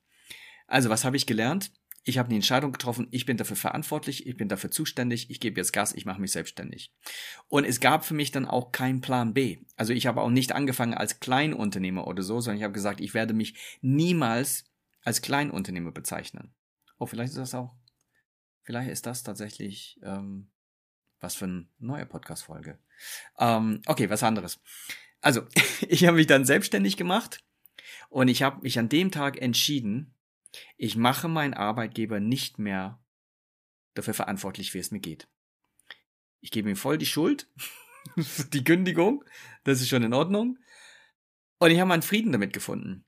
Also, 0.67 0.89
was 0.89 1.05
habe 1.05 1.15
ich 1.15 1.25
gelernt? 1.25 1.72
Ich 2.03 2.17
habe 2.17 2.29
eine 2.29 2.36
Entscheidung 2.36 2.72
getroffen, 2.72 3.08
ich 3.12 3.27
bin 3.27 3.38
dafür 3.38 3.55
verantwortlich, 3.55 4.25
ich 4.25 4.36
bin 4.36 4.50
dafür 4.50 4.72
zuständig, 4.72 5.29
ich 5.29 5.39
gebe 5.39 5.60
jetzt 5.60 5.72
Gas, 5.72 5.93
ich 5.93 6.05
mache 6.05 6.20
mich 6.20 6.31
selbstständig. 6.31 6.91
Und 7.48 7.63
es 7.63 7.79
gab 7.79 8.03
für 8.03 8.15
mich 8.15 8.31
dann 8.31 8.48
auch 8.48 8.72
keinen 8.72 9.01
Plan 9.01 9.36
B. 9.36 9.60
Also 9.75 9.93
ich 9.93 10.08
habe 10.08 10.22
auch 10.22 10.31
nicht 10.31 10.51
angefangen 10.51 10.96
als 10.96 11.20
Kleinunternehmer 11.20 12.08
oder 12.08 12.24
so, 12.24 12.41
sondern 12.41 12.58
ich 12.58 12.63
habe 12.63 12.74
gesagt, 12.74 13.01
ich 13.01 13.13
werde 13.13 13.36
mich 13.36 13.53
niemals 13.81 14.65
als 15.03 15.22
Kleinunternehmer 15.22 15.91
bezeichnen. 15.91 16.55
Oh, 16.98 17.05
vielleicht 17.05 17.34
ist 17.34 17.38
das 17.38 17.53
auch, 17.53 17.75
vielleicht 18.63 18.89
ist 18.89 19.05
das 19.05 19.22
tatsächlich 19.22 20.00
ähm, 20.01 20.50
was 21.20 21.36
für 21.36 21.46
eine 21.46 21.67
neue 21.77 22.08
Podcast-Folge. 22.08 22.79
Ähm, 23.38 23.81
okay, 23.86 24.10
was 24.10 24.24
anderes. 24.24 24.60
Also, 25.22 25.43
ich 25.88 26.05
habe 26.05 26.17
mich 26.17 26.27
dann 26.27 26.46
selbstständig 26.46 26.98
gemacht 26.98 27.43
und 28.12 28.27
ich 28.27 28.44
habe 28.44 28.62
mich 28.62 28.77
an 28.77 28.89
dem 28.89 29.10
Tag 29.10 29.41
entschieden, 29.41 30.13
ich 30.75 30.98
mache 30.98 31.30
meinen 31.30 31.53
Arbeitgeber 31.53 32.20
nicht 32.20 32.60
mehr 32.60 33.01
dafür 33.94 34.13
verantwortlich, 34.13 34.74
wie 34.74 34.80
es 34.80 34.91
mir 34.91 35.00
geht. 35.00 35.30
Ich 36.41 36.51
gebe 36.51 36.70
ihm 36.70 36.75
voll 36.75 36.98
die 36.98 37.06
Schuld, 37.06 37.48
die 38.51 38.65
Kündigung, 38.65 39.24
das 39.63 39.80
ist 39.80 39.88
schon 39.88 40.03
in 40.03 40.13
Ordnung. 40.13 40.60
Und 41.60 41.72
ich 41.72 41.80
habe 41.80 41.88
meinen 41.88 42.01
Frieden 42.01 42.34
damit 42.34 42.51
gefunden. 42.51 43.06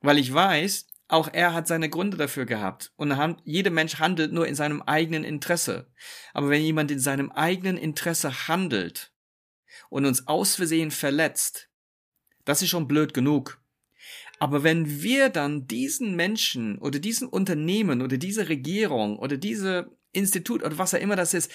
Weil 0.00 0.18
ich 0.18 0.34
weiß, 0.34 0.88
auch 1.06 1.28
er 1.32 1.54
hat 1.54 1.68
seine 1.68 1.88
Gründe 1.88 2.16
dafür 2.16 2.44
gehabt. 2.44 2.92
Und 2.96 3.16
jeder 3.44 3.70
Mensch 3.70 4.00
handelt 4.00 4.32
nur 4.32 4.48
in 4.48 4.56
seinem 4.56 4.82
eigenen 4.82 5.22
Interesse. 5.22 5.92
Aber 6.32 6.50
wenn 6.50 6.62
jemand 6.62 6.90
in 6.90 6.98
seinem 6.98 7.30
eigenen 7.30 7.76
Interesse 7.76 8.48
handelt 8.48 9.12
und 9.90 10.06
uns 10.06 10.26
aus 10.26 10.56
Versehen 10.56 10.90
verletzt, 10.90 11.70
das 12.44 12.62
ist 12.62 12.70
schon 12.70 12.88
blöd 12.88 13.14
genug. 13.14 13.63
Aber 14.38 14.62
wenn 14.62 15.02
wir 15.02 15.28
dann 15.28 15.66
diesen 15.66 16.16
Menschen 16.16 16.78
oder 16.78 16.98
diesen 16.98 17.28
Unternehmen 17.28 18.02
oder 18.02 18.16
diese 18.16 18.48
Regierung 18.48 19.18
oder 19.18 19.36
diese 19.36 19.96
Institut 20.12 20.62
oder 20.62 20.78
was 20.78 20.94
auch 20.94 21.00
immer 21.00 21.16
das 21.16 21.34
ist, 21.34 21.50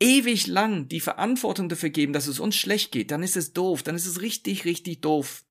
ewig 0.00 0.46
lang 0.46 0.88
die 0.88 1.00
Verantwortung 1.00 1.68
dafür 1.68 1.90
geben, 1.90 2.12
dass 2.12 2.28
es 2.28 2.38
uns 2.38 2.56
schlecht 2.56 2.92
geht, 2.92 3.10
dann 3.10 3.22
ist 3.22 3.36
es 3.36 3.52
doof, 3.52 3.82
dann 3.82 3.96
ist 3.96 4.06
es 4.06 4.20
richtig, 4.20 4.64
richtig 4.64 5.00
doof. 5.00 5.44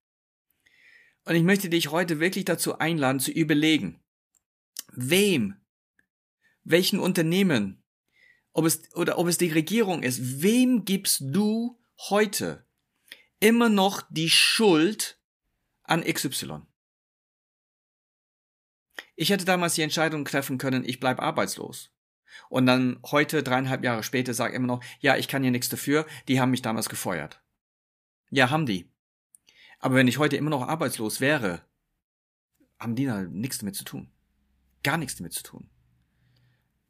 Und 1.25 1.35
ich 1.35 1.43
möchte 1.43 1.69
dich 1.69 1.91
heute 1.91 2.19
wirklich 2.21 2.45
dazu 2.45 2.79
einladen, 2.79 3.19
zu 3.19 3.31
überlegen, 3.31 3.99
wem, 4.93 5.55
welchen 6.63 6.99
Unternehmen, 6.99 7.83
ob 8.53 8.65
es, 8.65 8.93
oder 8.95 9.17
ob 9.17 9.27
es 9.27 9.37
die 9.37 9.51
Regierung 9.51 10.03
ist, 10.03 10.41
wem 10.41 10.85
gibst 10.85 11.21
du 11.21 11.77
heute 12.09 12.65
immer 13.39 13.67
noch 13.67 14.03
die 14.09 14.29
Schuld 14.29 15.16
an 15.87 16.03
XY? 16.03 16.61
Ich 19.15 19.31
hätte 19.31 19.45
damals 19.45 19.73
die 19.73 19.81
Entscheidung 19.81 20.25
treffen 20.25 20.57
können, 20.57 20.85
ich 20.85 20.99
bleib 20.99 21.19
arbeitslos. 21.19 21.91
Und 22.49 22.65
dann 22.65 22.99
heute, 23.05 23.41
dreieinhalb 23.41 23.83
Jahre 23.83 24.03
später, 24.03 24.33
sage 24.33 24.55
immer 24.55 24.67
noch, 24.67 24.83
ja, 24.99 25.17
ich 25.17 25.27
kann 25.27 25.41
hier 25.41 25.51
nichts 25.51 25.69
dafür, 25.69 26.05
die 26.27 26.39
haben 26.39 26.51
mich 26.51 26.61
damals 26.61 26.89
gefeuert. 26.89 27.41
Ja, 28.29 28.49
haben 28.49 28.65
die. 28.65 28.91
Aber 29.79 29.95
wenn 29.95 30.07
ich 30.07 30.17
heute 30.17 30.37
immer 30.37 30.49
noch 30.49 30.67
arbeitslos 30.67 31.21
wäre, 31.21 31.65
haben 32.79 32.95
die 32.95 33.05
da 33.05 33.21
nichts 33.21 33.59
damit 33.59 33.75
zu 33.75 33.83
tun. 33.83 34.11
Gar 34.83 34.97
nichts 34.97 35.15
damit 35.15 35.33
zu 35.33 35.43
tun. 35.43 35.69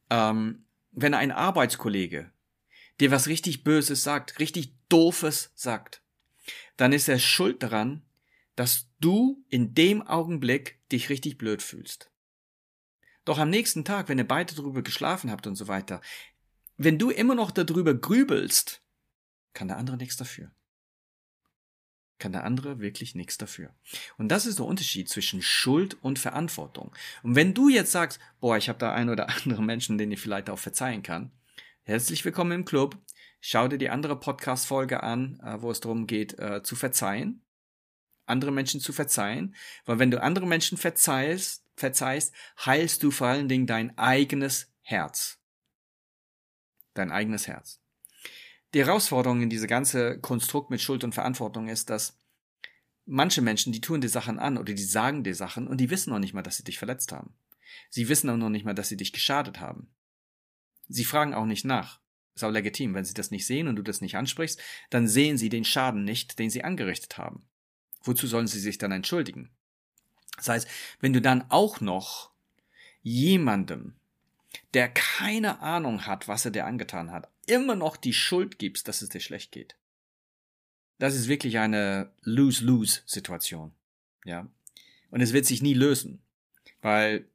Ähm, 0.10 0.66
wenn 0.92 1.14
ein 1.14 1.32
Arbeitskollege 1.32 2.32
dir 3.00 3.12
was 3.12 3.28
richtig 3.28 3.64
Böses 3.64 4.04
sagt, 4.04 4.40
richtig 4.40 4.74
Doofes 4.90 5.52
sagt, 5.56 6.02
dann 6.78 6.94
ist 6.94 7.08
er 7.08 7.20
schuld 7.20 7.62
daran, 7.62 8.07
dass 8.58 8.90
du 9.00 9.46
in 9.48 9.74
dem 9.74 10.02
Augenblick 10.02 10.82
dich 10.92 11.08
richtig 11.08 11.38
blöd 11.38 11.62
fühlst. 11.62 12.12
Doch 13.24 13.38
am 13.38 13.50
nächsten 13.50 13.86
Tag, 13.86 14.10
wenn 14.10 14.18
ihr 14.18 14.28
beide 14.28 14.54
darüber 14.54 14.82
geschlafen 14.82 15.32
habt 15.32 15.48
und 15.48 15.56
so 15.56 15.70
weiter, 15.70 16.02
wenn 16.76 17.00
du 17.00 17.10
immer 17.10 17.36
noch 17.36 17.52
darüber 17.52 17.94
grübelst, 17.94 18.82
kann 19.54 19.70
der 19.70 19.78
andere 19.78 19.96
nichts 19.96 20.18
dafür 20.18 20.52
kann 22.20 22.32
der 22.32 22.44
andere 22.44 22.80
wirklich 22.80 23.16
nichts 23.16 23.38
dafür. 23.38 23.74
Und 24.18 24.30
das 24.30 24.46
ist 24.46 24.60
der 24.60 24.66
Unterschied 24.66 25.10
zwischen 25.10 25.42
Schuld 25.42 25.98
und 26.02 26.20
Verantwortung. 26.20 26.92
Und 27.24 27.36
wenn 27.36 27.54
du 27.54 27.70
jetzt 27.70 27.92
sagst, 27.92 28.20
boah, 28.40 28.58
ich 28.58 28.70
habe 28.70 28.80
da 28.80 28.94
ein 28.94 29.10
oder 29.10 29.30
andere 29.30 29.64
Menschen, 29.64 29.98
denen 29.98 30.12
ich 30.12 30.22
vielleicht 30.22 30.50
auch 30.50 30.60
verzeihen 30.60 31.04
kann, 31.04 31.32
herzlich 31.84 32.26
willkommen 32.26 32.52
im 32.52 32.66
Club. 32.66 32.98
Schau 33.40 33.68
dir 33.68 33.78
die 33.78 33.90
andere 33.90 34.20
Podcast-Folge 34.20 35.04
an, 35.04 35.40
äh, 35.44 35.62
wo 35.62 35.70
es 35.70 35.80
darum 35.80 36.08
geht, 36.08 36.38
äh, 36.40 36.64
zu 36.64 36.76
verzeihen, 36.76 37.44
andere 38.28 38.52
Menschen 38.52 38.80
zu 38.80 38.94
verzeihen, 38.94 39.56
weil 39.86 40.00
wenn 40.00 40.12
du 40.12 40.22
andere 40.22 40.48
Menschen 40.48 40.78
verzeihst, 40.78 41.64
verzeihst, 41.76 42.34
heilst 42.66 43.04
du 43.04 43.12
vor 43.12 43.28
allen 43.28 43.48
Dingen 43.48 43.68
dein 43.68 43.98
eigenes 43.98 44.72
Herz. 44.82 45.40
Dein 46.94 47.12
eigenes 47.12 47.48
Herz. 47.48 47.80
Die 48.74 48.80
Herausforderung 48.80 49.42
in 49.42 49.50
diese 49.50 49.68
ganze 49.68 50.20
Konstrukt 50.20 50.70
mit 50.70 50.82
Schuld 50.82 51.04
und 51.04 51.14
Verantwortung 51.14 51.68
ist, 51.68 51.90
dass 51.90 52.18
manche 53.06 53.42
Menschen, 53.42 53.72
die 53.72 53.82
tun 53.82 54.02
dir 54.02 54.10
Sachen 54.10 54.40
an 54.40 54.58
oder 54.58 54.74
die 54.74 54.84
sagen 54.84 55.24
dir 55.24 55.36
Sachen 55.36 55.68
und 55.68 55.78
die 55.78 55.90
wissen 55.90 56.12
noch 56.12 56.20
nicht 56.20 56.34
mal, 56.34 56.44
dass 56.44 56.58
sie 56.58 56.64
dich 56.64 56.78
verletzt 56.78 57.12
haben. 57.12 57.34
Sie 57.90 58.10
wissen 58.10 58.30
auch 58.30 58.38
noch 58.38 58.50
nicht 58.50 58.66
mal, 58.66 58.74
dass 58.74 58.90
sie 58.90 58.98
dich 58.98 59.14
geschadet 59.14 59.60
haben. 59.60 59.90
Sie 60.90 61.06
fragen 61.06 61.34
auch 61.34 61.46
nicht 61.46 61.66
nach. 61.66 62.02
Ist 62.36 62.44
auch 62.44 62.52
legitim. 62.52 62.94
Wenn 62.94 63.06
sie 63.06 63.14
das 63.14 63.32
nicht 63.32 63.48
sehen 63.48 63.68
und 63.68 63.78
du 63.78 63.82
das 63.82 64.02
nicht 64.02 64.16
ansprichst, 64.16 64.62
dann 64.90 65.08
sehen 65.08 65.38
sie 65.38 65.50
den 65.50 65.64
Schaden 65.64 66.04
nicht, 66.04 66.38
den 66.40 66.50
sie 66.50 66.64
angerichtet 66.64 67.18
haben. 67.18 67.48
Wozu 68.04 68.28
sollen 68.28 68.48
sie 68.48 68.60
sich 68.60 68.78
dann 68.78 68.92
entschuldigen? 68.92 69.50
Das 70.38 70.50
heißt, 70.50 70.68
wenn 71.00 71.14
du 71.14 71.22
dann 71.22 71.46
auch 71.50 71.82
noch 71.82 72.32
jemandem, 73.02 73.96
der 74.74 74.90
keine 74.90 75.60
Ahnung 75.62 76.06
hat, 76.06 76.28
was 76.28 76.46
er 76.46 76.52
dir 76.52 76.66
angetan 76.66 77.12
hat, 77.12 77.30
immer 77.48 77.76
noch 77.76 77.98
die 77.98 78.14
Schuld 78.14 78.60
gibst, 78.60 78.88
dass 78.88 79.02
es 79.02 79.10
dir 79.10 79.20
schlecht 79.20 79.52
geht. 79.52 79.76
Das 81.00 81.16
ist 81.16 81.28
wirklich 81.28 81.58
eine 81.60 82.12
Lose-Lose-Situation. 82.22 83.72
Ja. 84.26 84.48
Und 85.10 85.22
es 85.22 85.34
wird 85.34 85.46
sich 85.46 85.62
nie 85.62 85.74
lösen. 85.74 86.22
Weil 86.82 87.28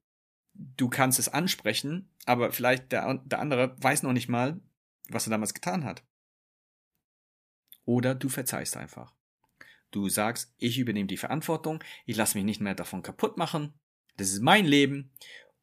du 0.55 0.89
kannst 0.89 1.19
es 1.19 1.29
ansprechen, 1.29 2.09
aber 2.27 2.53
vielleicht 2.53 2.93
der, 2.93 3.15
der 3.25 3.39
andere 3.39 3.77
weiß 3.83 4.03
noch 4.03 4.13
nicht 4.13 4.29
mal, 4.29 4.61
was 5.09 5.27
er 5.27 5.31
damals 5.31 5.55
getan 5.55 5.85
hat. 5.85 6.03
Oder 7.85 8.15
du 8.15 8.29
verzeihst 8.29 8.77
einfach. 8.77 9.13
Du 9.93 10.09
sagst, 10.09 10.53
ich 10.59 10.79
übernehme 10.79 11.07
die 11.07 11.17
Verantwortung, 11.17 11.85
ich 12.07 12.17
lasse 12.17 12.37
mich 12.37 12.45
nicht 12.45 12.61
mehr 12.61 12.75
davon 12.75 13.03
kaputt 13.03 13.37
machen, 13.37 13.75
das 14.17 14.31
ist 14.31 14.43
mein 14.43 14.67
Leben 14.67 15.13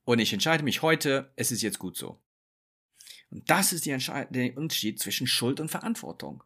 und 0.05 0.19
ich 0.19 0.31
entscheide 0.33 0.63
mich 0.63 0.81
heute, 0.81 1.33
es 1.35 1.51
ist 1.51 1.61
jetzt 1.61 1.79
gut 1.79 1.97
so. 1.97 2.21
Und 3.31 3.49
das 3.49 3.73
ist 3.73 3.85
der 3.85 4.57
Unterschied 4.57 4.99
zwischen 4.99 5.27
Schuld 5.27 5.59
und 5.59 5.69
Verantwortung. 5.69 6.43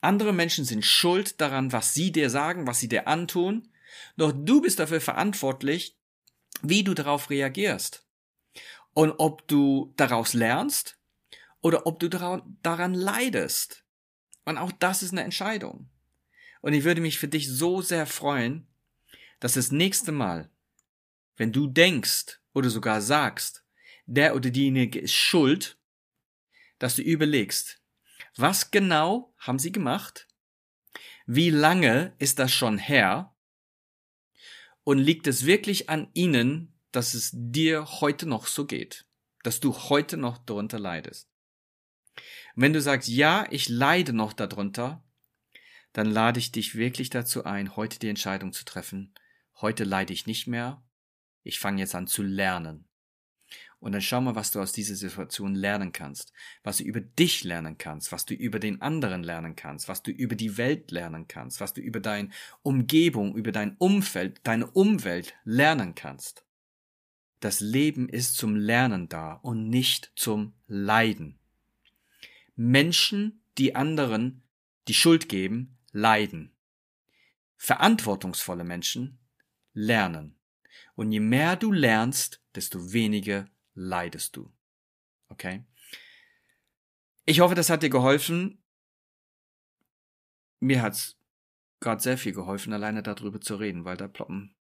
Andere 0.00 0.32
Menschen 0.32 0.64
sind 0.64 0.84
schuld 0.84 1.40
daran, 1.40 1.72
was 1.72 1.94
sie 1.94 2.12
dir 2.12 2.30
sagen, 2.30 2.66
was 2.66 2.80
sie 2.80 2.88
dir 2.88 3.08
antun, 3.08 3.68
doch 4.16 4.32
du 4.32 4.60
bist 4.60 4.78
dafür 4.78 5.00
verantwortlich, 5.00 5.98
wie 6.62 6.84
du 6.84 6.94
darauf 6.94 7.30
reagierst. 7.30 8.06
Und 8.92 9.14
ob 9.18 9.46
du 9.48 9.92
daraus 9.96 10.32
lernst 10.32 10.98
oder 11.60 11.86
ob 11.86 11.98
du 11.98 12.08
daran 12.08 12.94
leidest. 12.94 13.84
Und 14.44 14.58
auch 14.58 14.72
das 14.72 15.02
ist 15.02 15.12
eine 15.12 15.24
Entscheidung. 15.24 15.90
Und 16.66 16.72
ich 16.72 16.82
würde 16.82 17.00
mich 17.00 17.20
für 17.20 17.28
dich 17.28 17.48
so 17.48 17.80
sehr 17.80 18.06
freuen, 18.06 18.66
dass 19.38 19.52
das 19.52 19.70
nächste 19.70 20.10
Mal, 20.10 20.50
wenn 21.36 21.52
du 21.52 21.68
denkst 21.68 22.40
oder 22.54 22.70
sogar 22.70 23.00
sagst, 23.00 23.64
der 24.06 24.34
oder 24.34 24.50
diejenige 24.50 24.98
ist 24.98 25.14
schuld, 25.14 25.78
dass 26.80 26.96
du 26.96 27.02
überlegst, 27.02 27.80
was 28.34 28.72
genau 28.72 29.32
haben 29.38 29.60
sie 29.60 29.70
gemacht? 29.70 30.26
Wie 31.24 31.50
lange 31.50 32.16
ist 32.18 32.40
das 32.40 32.50
schon 32.52 32.78
her? 32.78 33.32
Und 34.82 34.98
liegt 34.98 35.28
es 35.28 35.46
wirklich 35.46 35.88
an 35.88 36.10
ihnen, 36.14 36.74
dass 36.90 37.14
es 37.14 37.30
dir 37.32 38.00
heute 38.00 38.26
noch 38.26 38.48
so 38.48 38.66
geht? 38.66 39.06
Dass 39.44 39.60
du 39.60 39.72
heute 39.72 40.16
noch 40.16 40.36
darunter 40.38 40.80
leidest? 40.80 41.30
Wenn 42.56 42.72
du 42.72 42.80
sagst, 42.80 43.08
ja, 43.08 43.46
ich 43.52 43.68
leide 43.68 44.12
noch 44.12 44.32
darunter, 44.32 45.05
dann 45.96 46.10
lade 46.10 46.38
ich 46.38 46.52
dich 46.52 46.74
wirklich 46.74 47.08
dazu 47.08 47.46
ein, 47.46 47.74
heute 47.74 47.98
die 47.98 48.10
Entscheidung 48.10 48.52
zu 48.52 48.66
treffen. 48.66 49.14
Heute 49.62 49.84
leide 49.84 50.12
ich 50.12 50.26
nicht 50.26 50.46
mehr. 50.46 50.84
Ich 51.42 51.58
fange 51.58 51.80
jetzt 51.80 51.94
an 51.94 52.06
zu 52.06 52.22
lernen. 52.22 52.84
Und 53.78 53.92
dann 53.92 54.02
schau 54.02 54.20
mal, 54.20 54.34
was 54.34 54.50
du 54.50 54.60
aus 54.60 54.72
dieser 54.72 54.94
Situation 54.94 55.54
lernen 55.54 55.92
kannst, 55.92 56.34
was 56.62 56.76
du 56.76 56.84
über 56.84 57.00
dich 57.00 57.44
lernen 57.44 57.78
kannst, 57.78 58.12
was 58.12 58.26
du 58.26 58.34
über 58.34 58.58
den 58.58 58.82
anderen 58.82 59.22
lernen 59.22 59.56
kannst, 59.56 59.88
was 59.88 60.02
du 60.02 60.10
über 60.10 60.34
die 60.34 60.58
Welt 60.58 60.90
lernen 60.90 61.28
kannst, 61.28 61.62
was 61.62 61.72
du 61.72 61.80
über 61.80 62.00
deine 62.00 62.28
Umgebung, 62.60 63.34
über 63.34 63.50
dein 63.50 63.74
Umfeld, 63.78 64.40
deine 64.42 64.66
Umwelt 64.66 65.32
lernen 65.44 65.94
kannst. 65.94 66.44
Das 67.40 67.60
Leben 67.60 68.10
ist 68.10 68.36
zum 68.36 68.54
Lernen 68.54 69.08
da 69.08 69.32
und 69.32 69.70
nicht 69.70 70.12
zum 70.14 70.52
Leiden. 70.66 71.38
Menschen, 72.54 73.40
die 73.56 73.74
anderen 73.74 74.42
die 74.88 74.94
Schuld 74.94 75.30
geben, 75.30 75.75
leiden. 75.96 76.54
Verantwortungsvolle 77.56 78.64
Menschen 78.64 79.18
lernen. 79.72 80.38
Und 80.94 81.10
je 81.10 81.20
mehr 81.20 81.56
du 81.56 81.72
lernst, 81.72 82.42
desto 82.54 82.92
weniger 82.92 83.48
leidest 83.74 84.36
du. 84.36 84.52
Okay? 85.28 85.64
Ich 87.24 87.40
hoffe, 87.40 87.54
das 87.54 87.70
hat 87.70 87.82
dir 87.82 87.88
geholfen. 87.88 88.62
Mir 90.60 90.82
hat's 90.82 91.18
gerade 91.80 92.02
sehr 92.02 92.18
viel 92.18 92.32
geholfen, 92.32 92.72
alleine 92.74 93.02
darüber 93.02 93.40
zu 93.40 93.56
reden, 93.56 93.84
weil 93.84 93.96
da 93.96 94.06
ploppen 94.06 94.54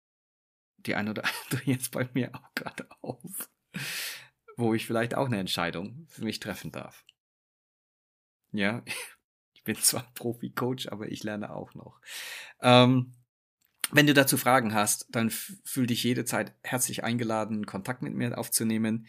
die 0.77 0.95
ein 0.95 1.09
oder 1.09 1.23
andere 1.43 1.63
jetzt 1.65 1.91
bei 1.91 2.09
mir 2.13 2.33
auch 2.33 2.53
gerade 2.55 2.87
auf, 3.01 3.49
wo 4.55 4.73
ich 4.73 4.85
vielleicht 4.85 5.15
auch 5.15 5.25
eine 5.25 5.39
Entscheidung 5.39 6.07
für 6.07 6.23
mich 6.23 6.39
treffen 6.39 6.71
darf. 6.71 7.05
Ja, 8.51 8.83
bin 9.65 9.75
zwar 9.75 10.09
Profi-Coach, 10.15 10.87
aber 10.87 11.11
ich 11.11 11.23
lerne 11.23 11.53
auch 11.53 11.73
noch. 11.73 11.99
Ähm, 12.61 13.13
wenn 13.91 14.07
du 14.07 14.13
dazu 14.13 14.37
Fragen 14.37 14.73
hast, 14.73 15.07
dann 15.09 15.29
fühl 15.29 15.85
dich 15.85 16.03
jederzeit 16.03 16.55
herzlich 16.63 17.03
eingeladen, 17.03 17.65
Kontakt 17.65 18.01
mit 18.01 18.13
mir 18.13 18.37
aufzunehmen. 18.37 19.07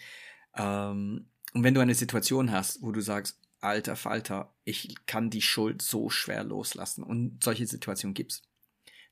Ähm, 0.54 1.30
und 1.54 1.64
wenn 1.64 1.75
du 1.75 1.80
eine 1.80 1.94
Situation 1.94 2.50
hast, 2.50 2.82
wo 2.82 2.92
du 2.92 3.00
sagst, 3.00 3.40
alter 3.60 3.96
Falter, 3.96 4.54
ich 4.64 4.94
kann 5.06 5.30
die 5.30 5.40
Schuld 5.40 5.80
so 5.80 6.10
schwer 6.10 6.44
loslassen 6.44 7.02
und 7.02 7.42
solche 7.42 7.66
Situationen 7.66 8.14
gibt's, 8.14 8.42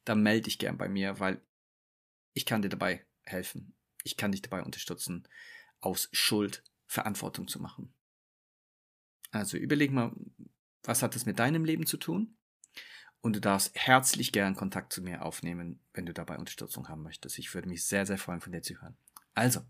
dann 0.04 0.22
melde 0.22 0.42
dich 0.42 0.58
gern 0.58 0.76
bei 0.76 0.88
mir, 0.88 1.18
weil 1.18 1.40
ich 2.34 2.44
kann 2.44 2.60
dir 2.60 2.68
dabei 2.68 3.06
helfen. 3.22 3.74
Ich 4.02 4.18
kann 4.18 4.32
dich 4.32 4.42
dabei 4.42 4.62
unterstützen, 4.62 5.26
aus 5.80 6.10
Schuld 6.12 6.62
Verantwortung 6.86 7.48
zu 7.48 7.60
machen. 7.60 7.94
Also 9.30 9.56
überleg 9.56 9.90
mal, 9.90 10.12
was 10.84 11.02
hat 11.02 11.14
das 11.14 11.26
mit 11.26 11.38
deinem 11.38 11.64
Leben 11.64 11.86
zu 11.86 11.96
tun? 11.96 12.36
Und 13.20 13.36
du 13.36 13.40
darfst 13.40 13.70
herzlich 13.74 14.32
gern 14.32 14.54
Kontakt 14.54 14.92
zu 14.92 15.02
mir 15.02 15.24
aufnehmen, 15.24 15.80
wenn 15.94 16.04
du 16.04 16.12
dabei 16.12 16.36
Unterstützung 16.36 16.88
haben 16.88 17.02
möchtest. 17.02 17.38
Ich 17.38 17.54
würde 17.54 17.68
mich 17.68 17.86
sehr, 17.86 18.04
sehr 18.04 18.18
freuen, 18.18 18.42
von 18.42 18.52
dir 18.52 18.60
zu 18.60 18.74
hören. 18.82 18.98
Also, 19.34 19.60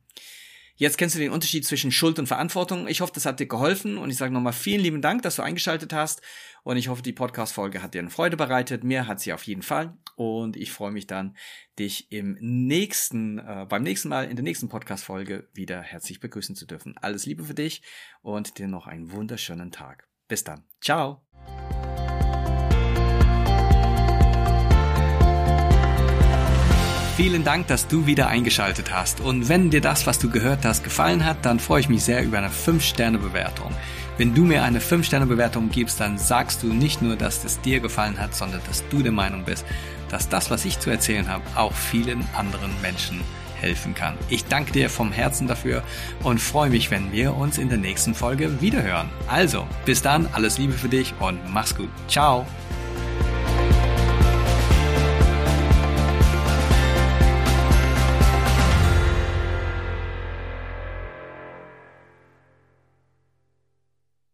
jetzt 0.75 0.99
kennst 0.99 1.15
du 1.15 1.21
den 1.21 1.31
Unterschied 1.31 1.65
zwischen 1.65 1.93
Schuld 1.93 2.19
und 2.19 2.27
Verantwortung. 2.27 2.89
Ich 2.89 3.01
hoffe, 3.01 3.13
das 3.15 3.27
hat 3.27 3.39
dir 3.39 3.47
geholfen 3.47 3.97
und 3.97 4.11
ich 4.11 4.17
sage 4.17 4.33
nochmal 4.33 4.53
vielen 4.53 4.81
lieben 4.81 5.03
Dank, 5.03 5.23
dass 5.23 5.37
du 5.37 5.43
eingeschaltet 5.43 5.93
hast 5.93 6.21
und 6.65 6.77
ich 6.79 6.89
hoffe, 6.89 7.03
die 7.03 7.13
Podcast-Folge 7.13 7.81
hat 7.81 7.95
dir 7.95 8.01
eine 8.01 8.11
Freude 8.11 8.37
bereitet. 8.37 8.83
Mir 8.83 9.07
hat 9.07 9.21
sie 9.21 9.33
auf 9.33 9.45
jeden 9.45 9.63
Fall 9.63 9.97
und 10.17 10.57
ich 10.57 10.73
freue 10.73 10.91
mich 10.91 11.07
dann, 11.07 11.37
dich 11.79 12.11
im 12.11 12.37
nächsten, 12.41 13.39
äh, 13.39 13.67
beim 13.69 13.85
nächsten 13.85 14.09
Mal 14.09 14.29
in 14.29 14.35
der 14.35 14.43
nächsten 14.43 14.69
Podcast-Folge 14.69 15.49
wieder 15.53 15.81
herzlich 15.81 16.19
begrüßen 16.19 16.57
zu 16.57 16.67
dürfen. 16.67 16.97
Alles 16.99 17.25
Liebe 17.25 17.45
für 17.45 17.55
dich 17.55 17.83
und 18.21 18.59
dir 18.59 18.67
noch 18.67 18.89
einen 18.89 19.13
wunderschönen 19.13 19.71
Tag. 19.71 20.09
Bis 20.29 20.45
dann. 20.45 20.65
Ciao. 20.81 21.21
Vielen 27.17 27.45
Dank, 27.45 27.69
dass 27.69 27.87
du 27.87 28.07
wieder 28.07 28.27
eingeschaltet 28.27 28.93
hast. 28.93 29.21
Und 29.21 29.49
wenn 29.49 29.71
dir 29.71 29.81
das, 29.81 30.05
was 30.07 30.19
du 30.19 30.29
gehört 30.29 30.65
hast, 30.65 30.83
gefallen 30.83 31.25
hat, 31.25 31.45
dann 31.47 31.61
freue 31.61 31.79
ich 31.79 31.89
mich 31.89 32.03
sehr 32.03 32.25
über 32.25 32.39
eine 32.39 32.49
5-Sterne-Bewertung. 32.49 33.73
Wenn 34.19 34.35
du 34.35 34.43
mir 34.43 34.65
eine 34.65 34.81
5-Sterne-Bewertung 34.81 35.71
gibst, 35.71 36.01
dann 36.01 36.19
sagst 36.19 36.65
du 36.65 36.73
nicht 36.73 37.03
nur, 37.03 37.15
dass 37.15 37.45
es 37.45 37.61
dir 37.61 37.79
gefallen 37.79 38.19
hat, 38.19 38.35
sondern 38.35 38.61
dass 38.67 38.83
du 38.89 39.01
der 39.01 39.13
Meinung 39.13 39.45
bist, 39.45 39.65
dass 40.09 40.29
das, 40.29 40.51
was 40.51 40.65
ich 40.65 40.81
zu 40.81 40.91
erzählen 40.91 41.29
habe, 41.29 41.45
auch 41.55 41.73
vielen 41.73 42.27
anderen 42.37 42.73
Menschen 42.83 43.21
helfen 43.65 43.95
kann. 43.95 44.15
Ich 44.29 44.45
danke 44.45 44.73
dir 44.73 44.91
vom 44.91 45.11
Herzen 45.11 45.49
dafür 45.49 45.83
und 46.23 46.39
freue 46.39 46.71
mich, 46.71 46.91
wenn 46.91 47.13
wir 47.13 47.35
uns 47.35 47.59
in 47.59 47.69
der 47.69 47.79
nächsten 47.79 48.15
Folge 48.15 48.61
wiederhören. 48.61 49.09
Also, 49.27 49.67
bis 49.85 50.03
dann, 50.03 50.29
alles 50.33 50.59
Liebe 50.59 50.75
für 50.75 50.89
dich 50.89 51.15
und 51.21 51.39
mach's 51.53 51.75
gut. 51.75 51.91
Ciao. 52.09 52.47